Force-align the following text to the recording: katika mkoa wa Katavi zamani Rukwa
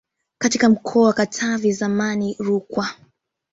katika 0.37 0.69
mkoa 0.69 1.07
wa 1.07 1.13
Katavi 1.13 1.71
zamani 1.73 2.35
Rukwa 2.39 2.89